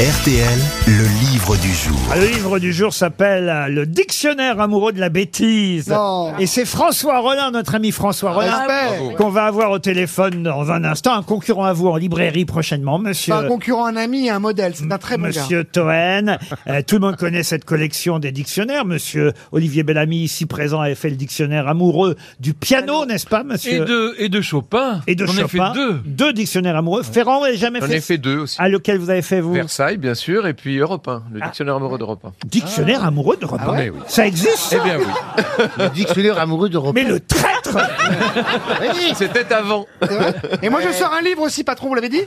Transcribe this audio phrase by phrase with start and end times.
[0.00, 1.98] RTL, le livre du jour.
[2.16, 5.88] Le livre du jour s'appelle euh, Le dictionnaire amoureux de la bêtise.
[5.88, 6.32] Non.
[6.38, 9.14] Et c'est François Rollin, notre ami François Rollin, Respect.
[9.18, 12.98] qu'on va avoir au téléphone dans un instant, un concurrent à vous en librairie prochainement,
[12.98, 13.34] monsieur.
[13.34, 14.72] Pas un concurrent, un ami et un modèle.
[14.74, 15.28] C'est un très bon gars.
[15.42, 18.86] Monsieur Toen, Euh, tout le monde connaît cette collection des dictionnaires.
[18.86, 23.44] Monsieur Olivier Bellamy, ici présent, avait fait le dictionnaire amoureux du piano, n'est-ce pas, Et
[23.44, 25.02] monsieur de, et de Chopin.
[25.06, 25.74] Et de J'en ai fait Chopin.
[26.06, 26.32] deux.
[26.32, 27.02] dictionnaires amoureux.
[27.02, 27.96] Ferrand n'avait jamais J'en fait.
[27.96, 28.56] ai fait deux aussi.
[28.58, 29.52] À lequel vous avez fait vous?
[29.52, 32.32] Versailles, bien sûr, et puis Europe 1, le dictionnaire amoureux d'Europe 1.
[32.46, 33.64] Dictionnaire amoureux de repas.
[33.66, 34.00] Ah ouais, oui.
[34.06, 35.84] Ça existe Eh bien oui.
[35.94, 36.94] Dictionnaire amoureux d'Europe.
[36.94, 37.50] Mais le traître
[39.14, 39.86] C'était avant.
[40.02, 42.22] C'est vrai Et moi, je sors un livre aussi, patron, vous l'avez dit?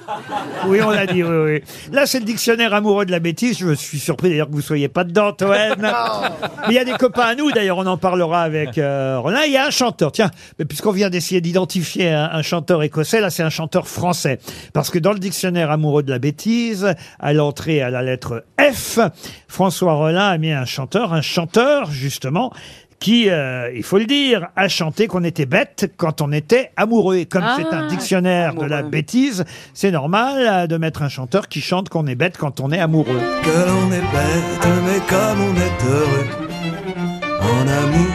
[0.68, 1.64] Oui, on l'a dit, oui, oui.
[1.92, 3.58] Là, c'est le dictionnaire amoureux de la bêtise.
[3.58, 5.50] Je suis surpris d'ailleurs que vous soyez pas dedans, Toen.
[5.80, 5.90] Mais
[6.70, 9.42] il y a des copains à nous, d'ailleurs, on en parlera avec euh, Roland.
[9.46, 13.22] Il y a un chanteur, tiens, mais puisqu'on vient d'essayer d'identifier un, un chanteur écossais,
[13.22, 14.40] là, c'est un chanteur français.
[14.74, 19.00] Parce que dans le dictionnaire amoureux de la bêtise, à à la lettre F,
[19.48, 22.52] François Rollin a mis un chanteur, un chanteur, justement,
[23.00, 27.18] qui, euh, il faut le dire, a chanté qu'on était bête quand on était amoureux.
[27.18, 31.48] Et comme c'est un dictionnaire de la bêtise, c'est normal euh, de mettre un chanteur
[31.50, 33.20] qui chante qu'on est bête quand on est amoureux.
[33.44, 36.28] Que l'on est bête, mais comme on est heureux.
[37.42, 38.08] En amour,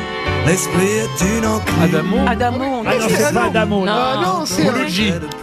[0.47, 1.83] l'esprit est une enclume.
[1.83, 2.17] Adamo.
[2.27, 3.85] Adamo, on Ah non, c'est pas Adamo.
[3.85, 3.93] non.
[3.93, 4.65] Ah non, c'est.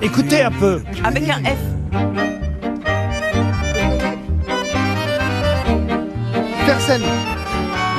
[0.02, 0.82] Écoutez un peu.
[1.04, 2.45] avec un F.
[6.86, 7.04] Fersen.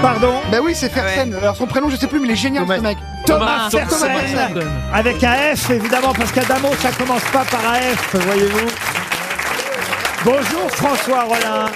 [0.00, 1.34] Pardon Bah oui, c'est Fersen.
[1.34, 2.96] Alors son prénom, je sais plus, mais il est génial ce mec.
[3.26, 4.10] Thomas Thomas Fersen.
[4.10, 4.70] Fersen.
[4.94, 8.68] Avec un F, évidemment, parce qu'Adamo, ça commence pas par un F, voyez-vous.
[10.24, 11.66] Bonjour François Rollin.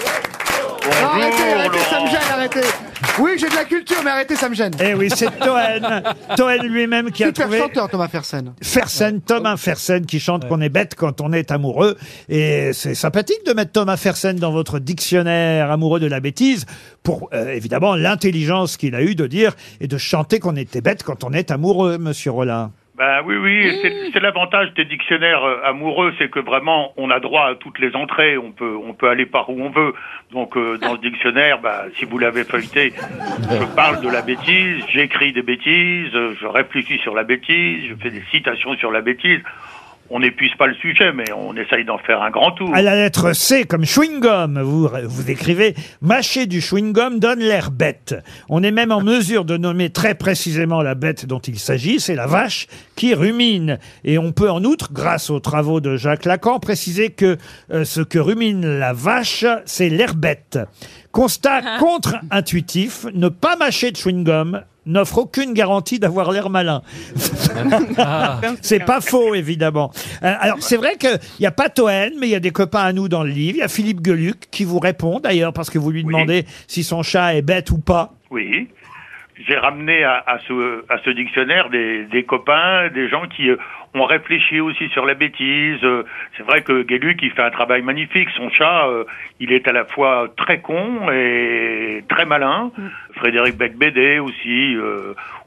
[0.83, 2.61] Non, arrêtez, arrêtez, ça me gêne, arrêtez.
[3.19, 4.73] Oui, j'ai de la culture, mais arrêtez, ça me gêne.
[4.83, 6.03] Eh oui, c'est Toen.
[6.37, 8.55] Toen lui-même qui a Super trouvé chanteur, Thomas Fersen.
[8.63, 11.97] Fersen, Thomas Fersen qui chante qu'on est bête quand on est amoureux.
[12.29, 16.67] Et c'est sympathique de mettre Thomas Fersen dans votre dictionnaire amoureux de la bêtise
[17.03, 21.03] pour euh, évidemment l'intelligence qu'il a eu de dire et de chanter qu'on était bête
[21.03, 22.73] quand on est amoureux, monsieur Rollin.
[23.01, 27.19] Ben oui, oui, c'est c'est l'avantage des dictionnaires euh, amoureux, c'est que vraiment on a
[27.19, 29.95] droit à toutes les entrées, on peut on peut aller par où on veut.
[30.33, 32.93] Donc euh, dans le dictionnaire, bah, si vous l'avez feuilleté,
[33.51, 37.95] je parle de la bêtise, j'écris des bêtises, euh, je réfléchis sur la bêtise, je
[37.95, 39.41] fais des citations sur la bêtise.
[40.13, 42.75] On n'épuise pas le sujet, mais on essaye d'en faire un grand tour.
[42.75, 48.17] À la lettre C, comme chewing-gum, vous, vous écrivez «Mâcher du chewing-gum donne l'air bête».
[48.49, 52.17] On est même en mesure de nommer très précisément la bête dont il s'agit, c'est
[52.17, 52.67] la vache
[52.97, 53.79] qui rumine.
[54.03, 57.37] Et on peut en outre, grâce aux travaux de Jacques Lacan, préciser que
[57.71, 60.59] euh, ce que rumine la vache, c'est l'air bête.
[61.13, 66.83] Constat contre-intuitif, ne pas mâcher de chewing-gum n'offre aucune garantie d'avoir l'air malin.
[68.63, 69.91] C'est pas faux, évidemment.
[70.23, 72.83] Euh, alors, c'est vrai qu'il n'y a pas Toen, mais il y a des copains
[72.85, 73.57] à nous dans le livre.
[73.59, 76.13] Il y a Philippe Geluc qui vous répond, d'ailleurs, parce que vous lui Oui.
[76.13, 78.15] demandez si son chat est bête ou pas.
[78.31, 78.69] Oui.
[79.47, 83.57] J'ai ramené à, à ce, à ce dictionnaire des, des copains, des gens qui euh,
[83.95, 85.83] ont réfléchi aussi sur la bêtise.
[85.83, 86.05] Euh,
[86.37, 88.29] C'est vrai que Guéluc, il fait un travail magnifique.
[88.37, 89.05] Son chat, euh,
[89.39, 92.71] il est à la fois très con et très malin.
[93.17, 94.77] Frédéric Becbédé aussi,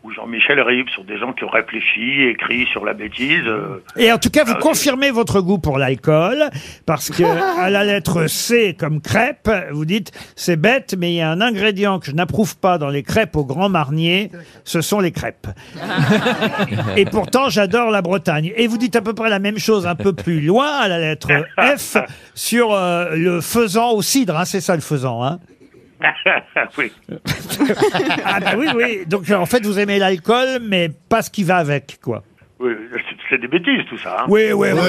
[0.04, 3.44] ou Jean-Michel Ribes sont des gens qui ont réfléchi, écrit sur la bêtise.
[3.46, 3.82] euh.
[3.96, 6.50] Et en tout cas, vous Ah, confirmez votre goût pour l'alcool,
[6.86, 7.24] parce que
[7.60, 11.40] à la lettre C comme crêpe, vous dites c'est bête, mais il y a un
[11.40, 14.30] ingrédient que je n'approuve pas dans les crêpes au Grand Marnier,
[14.66, 15.48] ce sont les crêpes.
[16.98, 18.52] Et pourtant, j'adore la Bretagne.
[18.58, 21.00] Et vous dites à peu près la même chose un peu plus loin, à la
[21.00, 21.30] lettre
[21.78, 21.98] F,
[22.36, 24.38] sur euh, le faisan au cidre.
[24.38, 25.24] hein, c'est ça le faisan.
[25.24, 25.40] Hein
[26.78, 26.92] oui.
[28.26, 29.06] ah bah oui, oui.
[29.08, 32.24] Donc en fait, vous aimez l'alcool, mais pas ce qui va avec, quoi.
[32.60, 33.00] oui, c'est-
[33.30, 34.22] c'est des bêtises tout ça.
[34.22, 34.26] Hein.
[34.28, 34.80] Oui, oui, oui.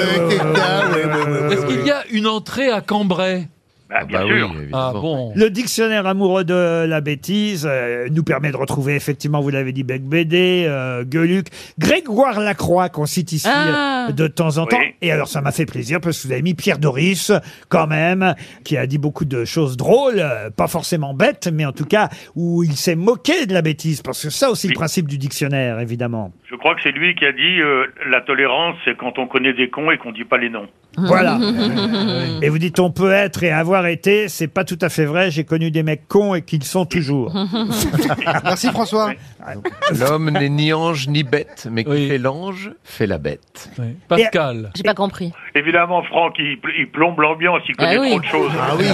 [1.51, 1.67] Est-ce oui.
[1.77, 3.47] qu'il y a une entrée à Cambrai?
[3.89, 4.51] Bah, bien bah sûr.
[4.57, 9.41] oui, Ah bon Le dictionnaire amoureux de la bêtise euh, nous permet de retrouver, effectivement,
[9.41, 11.47] vous l'avez dit, Bec Bédé, euh, Gueluc,
[11.77, 14.07] Grégoire Lacroix, qu'on cite ici Ah.
[14.09, 14.77] euh, de temps en temps.
[14.79, 14.95] Oui.
[15.03, 17.31] Et alors, ça m'a fait plaisir parce que vous avez mis Pierre Doris,
[17.69, 21.71] quand même, qui a dit beaucoup de choses drôles, euh, pas forcément bêtes, mais en
[21.71, 24.01] tout cas, où il s'est moqué de la bêtise.
[24.01, 24.75] Parce que ça aussi, le Oui.
[24.77, 26.31] principe du dictionnaire, évidemment.
[26.49, 29.53] Je crois que c'est lui qui a dit euh, la tolérance, c'est quand on connaît
[29.53, 30.67] des cons et qu'on dit pas les noms.
[30.97, 31.39] Voilà.
[32.41, 35.31] et vous dites on peut être et avoir été, c'est pas tout à fait vrai.
[35.31, 37.33] J'ai connu des mecs cons et qu'ils sont toujours.
[38.43, 39.13] Merci François.
[39.99, 42.07] L'homme n'est ni ange ni bête, mais qui Oui.
[42.07, 43.69] fait l'ange fait la bête.
[43.77, 43.85] Oui.
[44.07, 44.71] Pascal.
[44.75, 45.31] J'ai pas compris.
[45.53, 48.09] Évidemment, Franck, il, il plombe l'ambiance, il connaît Ah oui.
[48.09, 48.51] trop de choses.
[48.59, 48.85] Ah oui.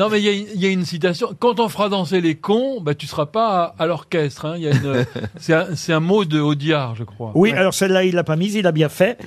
[0.00, 1.28] Non, mais il y a une- il y, a une citation.
[1.38, 4.46] Quand on fera danser les cons, bah, tu seras pas à, à l'orchestre.
[4.46, 4.54] hein.
[4.56, 5.04] Il y a une-
[5.38, 7.32] C'est un, c'est un mot de Audiard, je crois.
[7.34, 9.18] Oui, alors celle-là, il l'a pas mise, il a bien fait.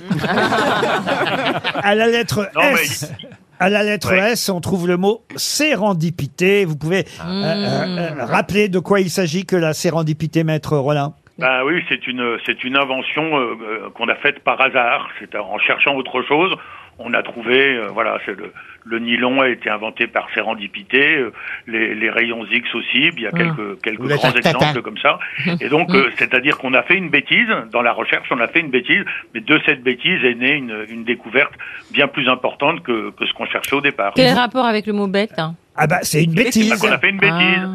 [1.82, 3.12] À la lettre Non, mais S.
[3.58, 4.32] À la lettre Ouais.
[4.32, 6.64] S, on trouve le mot sérendipité.
[6.64, 11.14] Vous pouvez euh, euh, euh, rappeler de quoi il s'agit que la sérendipité, maître Rollin?
[11.38, 15.08] Ben oui, c'est une c'est une invention euh, qu'on a faite par hasard.
[15.18, 16.54] C'est en cherchant autre chose,
[16.98, 18.52] on a trouvé euh, voilà, c'est le
[18.84, 21.32] le nylon a été inventé par sérendipité, euh,
[21.68, 25.18] les, les rayons X aussi, il y a quelques quelques la grands exemples comme ça.
[25.60, 28.60] Et donc euh, c'est-à-dire qu'on a fait une bêtise dans la recherche, on a fait
[28.60, 29.04] une bêtise,
[29.34, 31.52] mais de cette bêtise est née une une découverte
[31.92, 34.12] bien plus importante que que ce qu'on cherchait au départ.
[34.16, 35.54] Quel rapport avec le mot bête hein?
[35.76, 36.68] Ah bah, c'est une bêtise.
[36.68, 37.68] Parce qu'on a fait une bêtise.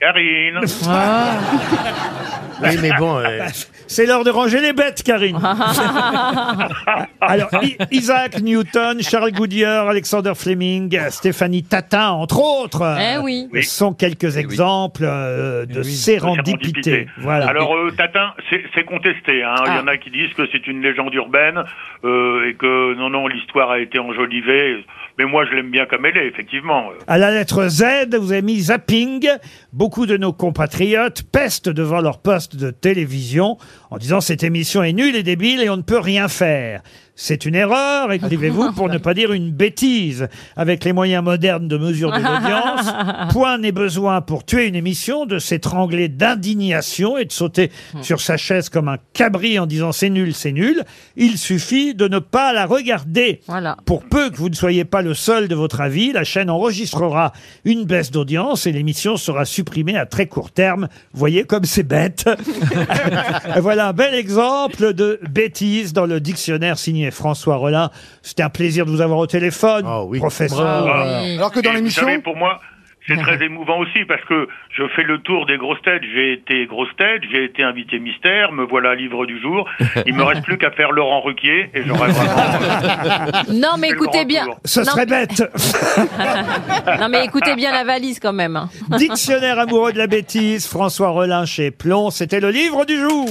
[0.00, 0.60] Karine.
[0.88, 1.38] Ah.
[2.62, 3.18] Oui, mais bon.
[3.18, 3.40] euh,
[3.88, 5.38] C'est l'heure de ranger les bêtes, Karine.
[7.20, 13.48] Alors, I- Isaac Newton, Charles Goodyear, Alexander Fleming, Stéphanie Tatin, entre autres, Eh euh, oui.
[13.52, 13.62] Oui.
[13.62, 17.06] sont quelques exemples euh, de sérendipité.
[17.18, 17.46] Voilà.
[17.48, 19.42] Alors euh, Tatin, c'est c'est contesté.
[19.42, 19.54] Hein.
[19.66, 21.62] Il y en a qui disent que c'est une légende urbaine
[22.04, 24.84] euh, et que non non l'histoire a été enjolivée.
[25.18, 26.90] Mais moi je l'aime bien comme elle est effectivement.
[26.90, 27.84] Euh, À la lettre Z,
[28.20, 29.26] vous avez mis zapping.
[29.72, 33.58] Beaucoup de nos compatriotes pestent devant leur poste de télévision
[33.90, 36.82] en disant cette émission est nulle et débile et on ne peut rien faire.
[37.18, 40.28] C'est une erreur, écrivez-vous, pour ne pas dire une bêtise.
[40.54, 42.92] Avec les moyens modernes de mesure de l'audience,
[43.32, 47.72] point n'est besoin pour tuer une émission de s'étrangler d'indignation et de sauter
[48.02, 50.84] sur sa chaise comme un cabri en disant c'est nul, c'est nul.
[51.16, 53.40] Il suffit de ne pas la regarder.
[53.46, 53.78] Voilà.
[53.86, 57.32] Pour peu que vous ne soyez pas le seul de votre avis, la chaîne enregistrera
[57.64, 60.88] une baisse d'audience et l'émission sera supprimée à très court terme.
[61.14, 62.28] Voyez comme c'est bête.
[63.60, 67.90] voilà un bel exemple de bêtise dans le dictionnaire signé François Rollin.
[68.22, 70.18] C'était un plaisir de vous avoir au téléphone, Oh oui.
[70.18, 70.58] professeur.
[70.82, 70.88] Bravo.
[71.24, 71.36] Oui.
[71.36, 72.02] Alors que dans et vous l'émission.
[72.06, 72.60] savez, pour moi.
[73.08, 76.02] C'est très émouvant aussi parce que je fais le tour des grosses têtes.
[76.12, 79.64] J'ai été grosse tête, j'ai été invité mystère, me voilà livre du jour.
[80.06, 83.42] Il me reste plus qu'à faire Laurent Ruquier et j'aurais vraiment.
[83.52, 84.46] Non, mais écoutez bien.
[84.64, 85.40] Ce Non, serait bête.
[87.00, 88.56] Non, mais écoutez bien la valise quand même.
[88.56, 88.68] hein.
[88.98, 92.10] Dictionnaire amoureux de la bêtise, François Rollin chez Plomb.
[92.10, 93.28] C'était le livre du jour.